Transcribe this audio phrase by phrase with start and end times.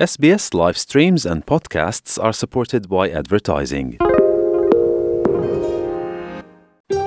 [0.00, 3.88] SBS live streams and podcasts are supported by advertising.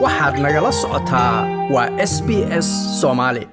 [0.04, 1.33] waxaad nagala socotaa
[1.73, 2.29] waa s b
[2.65, 2.67] s
[3.01, 3.47] soomaali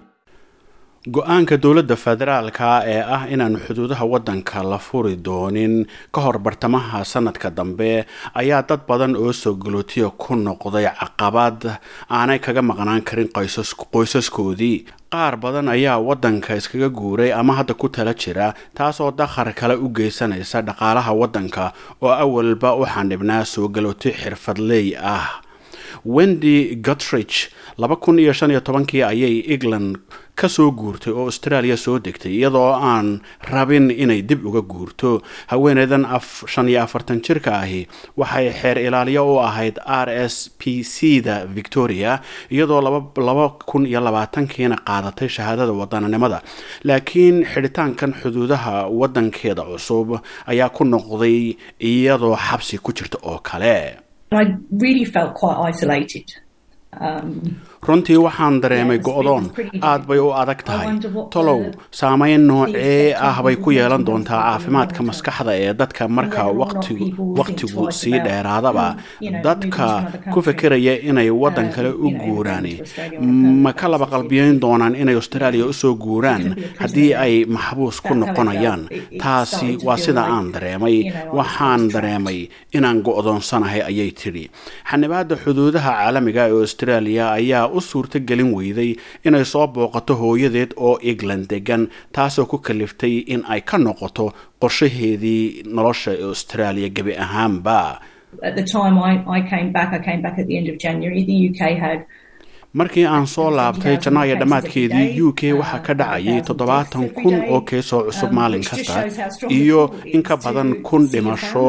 [1.09, 7.49] go'aanka dowladda federaalka ee ah inaan xuduudaha waddanka la furi doonin ka hor bartamaha sanadka
[7.51, 8.05] dambe
[8.37, 11.81] ayaa dad badan oo soo galootiya ku noqday caqabad
[12.11, 14.85] aanay kaga maqnaan karin qoysaskoodii.
[15.11, 19.89] Qaar badan ayaa waddanka iskaga guuray ama hadda ku tala jira taasoo dakhar kale u
[19.89, 25.41] geysanaysa dhaqaalaha waddanka oo awalba u xandhibnaa soo galooti xirfadley ah
[26.05, 29.99] wendy gutrich laba kun iyo shan iyo tobankii ayay england
[30.35, 35.21] ka soo guurtay oo australia soo degtay iyadoo aan rabin inay dib uga guurto.
[35.53, 36.07] Haweeneydan
[36.49, 37.87] shan iyo afartan jirka ahi
[38.17, 42.21] waxay xeer ilaaliyo u ahayd r s p c da victoria
[42.51, 46.41] iyadoo laba kun iyo labaatankiina qaadatay shahaadada wadananimada
[46.85, 53.99] laakiin xidhitaankan xuduudaha wadankeeda cusub ayaa ku noqday iyadoo xabsi ku jirta oo kale
[54.33, 56.33] I really felt quite isolated.
[57.87, 59.45] Runtii waxaan dareemay go-doon.
[59.83, 60.89] aad bay u adag tahay
[61.33, 66.43] tolow saameyn noocee ah bay ku yeelan doontaa caafimaadka maskaxda ee dadka marka
[67.39, 68.87] waqtigu sii dheeraadaba
[69.47, 69.87] dadka
[70.33, 72.67] ku fekeraya inay waddan kale u guuraan.
[73.65, 76.45] Ma ka laba qalbiyeyn doonaan inay australia u soo guuraan
[76.83, 78.83] haddii ay maxbuus ku noqonayaan?
[79.23, 80.97] taasi waa sida aan dareemay.
[81.39, 84.45] waxaan dareemay inaan go-doonsanahay ayay tidhi.
[84.91, 88.91] Xanibaada xuduudaha caalamiga ee australia ayaa u suurto gelin weyday
[89.25, 95.63] inay soo booqato hooyadeed oo england degan taasoo ku kaliftay in ay ka noqoto qorshaheedii
[95.77, 98.01] nolosha ee australia gebi ahaanba
[102.73, 108.03] Markii aan soo laabtay janaayo dhammaadkeedii u k waxaa ka dhacayay toddobaatan kun oo keesoo
[108.07, 109.03] cusub maalin kasta
[109.57, 109.81] iyo
[110.15, 111.65] in ka badan kun dhimasho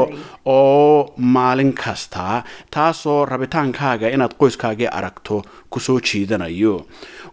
[0.46, 2.44] oo maalin kasta
[2.76, 5.42] taasoo rabitaankaaga inaad qoyskaagii aragto
[5.72, 6.76] ku soo jiidanayo.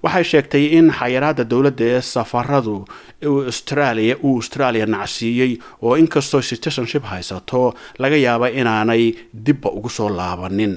[0.02, 2.76] Waxay sheegtay in xayiraada dowladda ee safaradu
[3.50, 5.52] australia uu australia nacsiiyey
[5.82, 9.12] oo inkastoo citizenship haysato laga yaaba inaanay
[9.44, 10.74] dibba ugu soo laabanin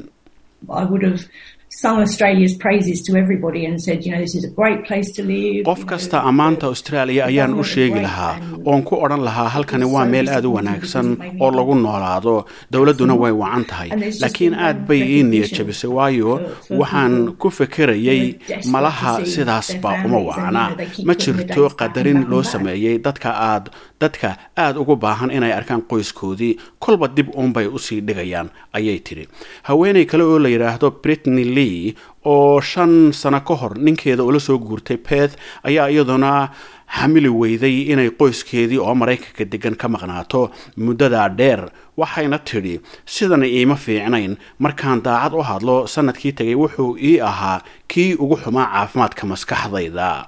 [1.72, 4.50] I would have sung Australia's praises to everybody and said, you know, this is a
[4.50, 5.66] great place to live.
[5.66, 8.34] qof kasta ammaanta australia ayaan u sheegi lahaa
[8.66, 11.08] oon ku odhan lahaa halkani waa meel aada u wanaagsan
[11.40, 12.46] oo lagu noolaado.
[12.72, 13.90] Dowladduna way wacan tahay.
[14.22, 16.42] Laakiin aad bay ii niyad jabisay waayo
[16.80, 18.36] waxaan ku fekerayay
[18.74, 20.64] malaha sidaasba uma wacna
[21.06, 23.70] ma jirto qadarin loo sameeyey dadka aad
[24.02, 29.28] dadka aada ugu baahan inay arkaan qoyskoodii kolba dib uunbay u sii dhigayaan ayay tidhi.
[29.64, 31.94] Haweeney kale oo la yidhaahdo britney lee
[32.26, 35.34] oo shan sano ka hor ninkeeda ula soo guurtay beth
[35.64, 36.50] ayaa iyaduna
[36.98, 41.62] xamili weyday inay qoyskeedii oo maraykanka degan ka maqnaato muddadaa dheer
[41.98, 44.38] waxayna tidhi sidan iima fiicnayn.
[44.60, 50.28] Markaan daacad u hadlo sannadkii tegay wuxuu ii ahaa kii ugu xumaa caafimaadka maskaxdayda.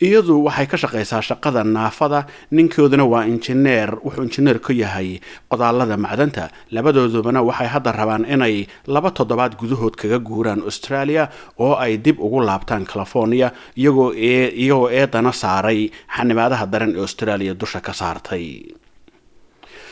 [0.00, 5.20] Iyadu waxay ka shaqaysaa shaqada naafada ninkooduna waa injineer wuxuu injineer ka yahay
[5.50, 6.48] qodaalada macdanta.
[6.70, 12.40] Labadoodubana waxay hadda rabaan inay laba toddobaad gudahood kaga guuraan australia oo ay dib ugu
[12.40, 18.44] laabtaan california iyagoo eedana saaray xanibaadaha daran ee australia dusha ka saartay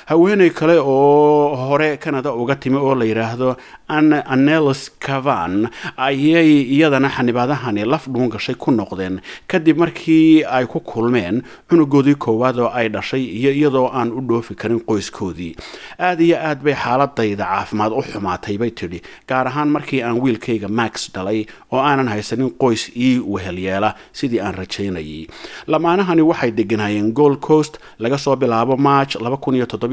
[0.07, 3.57] haweeney kale oo hore canada uga timi oo la yidhaahdo
[3.89, 9.19] anelis cavan ayay iyadana xanibaadahani laf dhuun gashay ku noqdeen.
[9.51, 14.55] Kadib markii ay ku kulmeen cunugoodii koowaad oo ay dhashay iyo iyadoo aan u dhoofi
[14.55, 15.57] karin qoyskoodii.
[15.99, 20.69] Aada iyo aad bay xaaladayda caafimaad u xumaatay bay tidhi gaar ahaan markii aan wiilkayga
[20.69, 25.27] max dhalay oo aanan haysanin qoys ii wehelyeela sidii aan rajaynayay
[25.67, 29.17] lamaanahani waxay deganayeen gold coast laga soo bilaabo march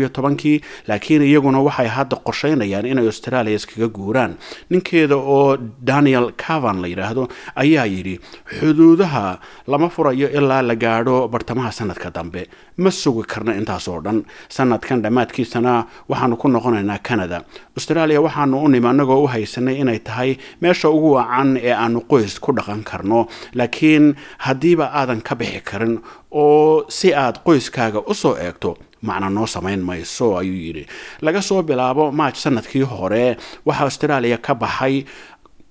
[0.09, 4.35] tobankii laakiin iyaguna waxay hadda qorsheynayaan inay australia iskaga guuraan.
[4.69, 5.57] Ninkeeda oo
[5.89, 8.19] daniel cavan la yidhaahdo ayaa yidhi
[8.59, 12.47] xuduudaha lama furayo ilaa la gaadho bartamaha sanadka dambe.
[12.77, 14.23] Ma sugi karna intaasoo dhan.
[14.49, 15.73] Sanadkan dhammaadkiisana
[16.09, 17.43] waxaanu ku noqonaynaa canada.
[17.77, 22.39] Australia waxaanu u nimi annagoo u haysanay inay tahay meesha ugu wacan ee aanu qoys
[22.39, 23.27] ku dhaqan karno.
[23.53, 24.15] Laakiin
[24.45, 25.99] haddiiba aadan ka bixi karin
[26.31, 28.77] oo si aad qoyskaaga u soo eegto
[29.07, 30.83] macna noo samayn mayso ayuu yidhi.
[31.25, 33.25] Laga soo bilaabo march sannadkii hore
[33.67, 34.95] waxaa australia ka baxay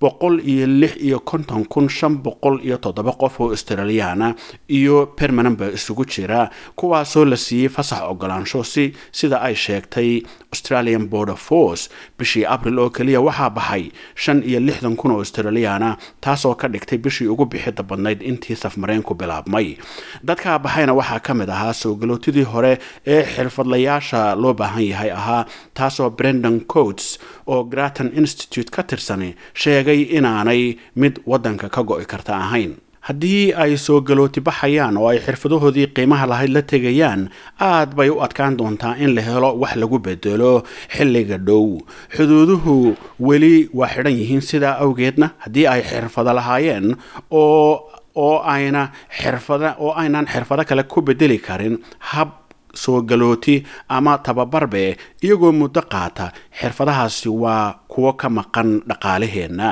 [0.03, 4.35] boqol iyo lix iyo konton kun shan boqol iyo toddoba qof oo australiyaana
[4.79, 6.49] iyo permanent ba isugu jira.
[6.75, 10.09] Kuwaasoo la siiyey fasax ogolaansho si sida ay sheegtay
[10.53, 11.89] australian border force.
[12.17, 13.83] Bishii abril oo keliya waxaa baxay
[14.15, 19.13] shan iyo lixdan kun oo australiana taasoo ka dhigtay bishii ugu bixida badnayd intii safmareenku
[19.15, 19.77] bilaabmay.
[20.23, 22.77] Dadkaa baxayna waxaa ka mid ahaa soo galootidii hore
[23.07, 29.92] ee xirfadlayaasha loo baahan yahay ahaa taasoo brendan coats oo graton institute ka tirsani sheegay
[30.01, 32.73] inaanay mid waddanka ka go-i karta ahayn.
[33.03, 37.27] Haddii ay soo galooti baxayaan oo ay xirfadahoodii qiimaha lahayd la tegayaan
[37.59, 40.63] aad bay u adkaan doontaa in la helo wax lagu bedelo
[40.95, 41.83] xilliga dhow.
[42.15, 46.95] Xuduuduhu weli waa xidhan yihiin sidaa awgeedna haddii ay xirfado lahaayeen
[47.31, 51.83] oo oo ayna xirfada oo aynaan xirfado kale ku bedeli karin.
[51.99, 52.29] Hab
[52.73, 56.31] soo galooti ama tababarbe iyagoo muddo qaata.
[56.59, 59.69] Xirfadahaasi waa kuwo ka maqan dhaqaalaheenna.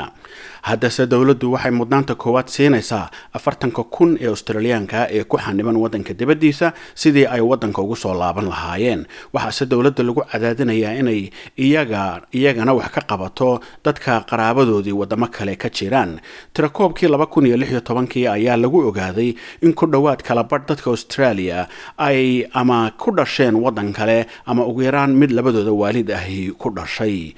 [0.68, 6.68] Haddase dowladdu waxay mudnaanta koowaad siinaysaa afartanka kun ee australiyaanka ee ku xaniban waddanka dibaddiisa
[7.02, 9.02] sidii ay waddanka ugu soo laaban lahaayeen.
[9.34, 11.22] Waxaase dowladda lagu cadaadinayaa inay
[11.66, 13.50] iyaga iyagana wax ka qabato
[13.86, 16.12] dadka qaraabadoodii waddamo kale ka jiraan.
[16.54, 19.34] Tirakoobkii laba kun iyo lix iyo tobankii ayaa lagu ogaaday
[19.66, 24.82] in ku dhowaad kala badh dadka australia ay ama ku dhasheen waddan kale ama ugu
[24.86, 27.34] yaraan mid labadooda waalid ahi ku dhashay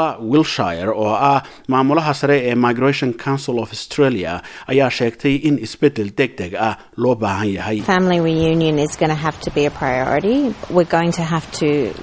[0.00, 4.40] carla wilshire oo ah maamulaha sare ee migration council of australia
[4.72, 7.78] ayaa sheegtay in isbeddel deg deg ah loo baahan yahay.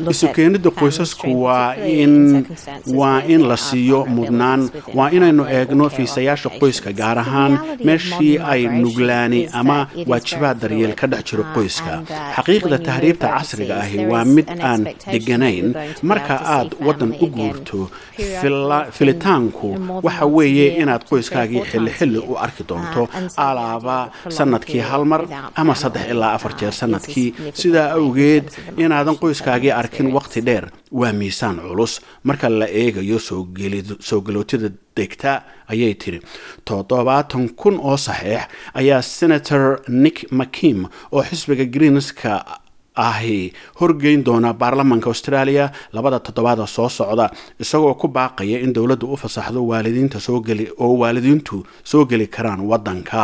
[0.10, 2.46] Isu keenidda qoysasku waa in
[3.00, 4.70] waa in la siiyo mudnaan.
[4.98, 7.54] waa inaynu eegno fiisayaasha qoyska gaar ahaan
[7.88, 11.94] meeshii ay nuglaani ama waajibaad daryeel ka dhex jiro qoyska.
[12.36, 14.82] xaqiiqda tahriibta casriga ahi waa mid aan
[15.14, 15.66] deganayn.
[16.02, 17.87] marka aad waddan u guurto
[18.92, 19.68] filitaanku
[20.04, 23.08] waxa weeye inaad qoyskaagii xilli xilli u arki doonto
[23.38, 25.22] alaaba sannadkii hal mar
[25.56, 28.46] ama saddex ilaa afar jeer sannadkii sidaa awgeed
[28.78, 32.02] inaadan qoyskaagii arkin waqti dheer waa miisaan culus.
[32.24, 36.20] Marka la eegayo soo galootida degta ayay tiri
[36.66, 38.42] toddobaatan kun oo saxeex
[38.74, 42.46] ayaa senator nick mckim oo xisbiga greenska
[42.98, 43.54] ahi.
[43.80, 47.32] Horgeyn doona baarlamanka australia labada toddobaada soo socda
[47.64, 53.24] isagoo ku baaqaya in dowladdu u fasaxdo waalidiinta soogeli oo waalidiintu soo geli karaan waddanka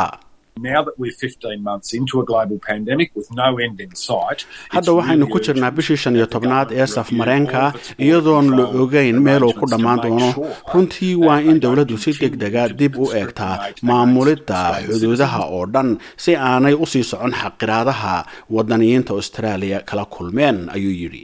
[4.75, 7.61] hadda waxaynu ku jirnaa bishii shan iyo tobnaad ee safmareenka
[8.05, 10.29] iyadoon la ogeyn meeluu ku dhammaan doono.
[10.73, 13.55] runtii waa in dowladdu si deg dega dib u eegtaa
[13.89, 15.89] maamulidda xuduudaha oo dhan
[16.23, 18.15] si aanay u sii socon xaqiraadaha
[18.55, 21.23] wadaniyiinta australia kala kulmeen ayuu yidhi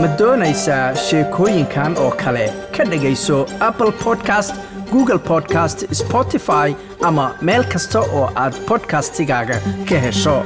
[0.00, 2.46] ma doonaysaa sheekooyinkan oo kale.
[2.76, 3.38] Ka dhegayso
[3.68, 4.54] apple podcast
[4.92, 6.74] google podcast spotify
[7.10, 9.56] ama meel kasta oo aad bodkastigaaga
[9.88, 10.36] ka hesho